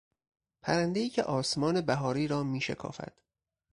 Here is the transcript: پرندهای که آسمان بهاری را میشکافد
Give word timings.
پرندهای 0.61 1.09
که 1.09 1.23
آسمان 1.23 1.81
بهاری 1.81 2.27
را 2.27 2.43
میشکافد 2.43 3.17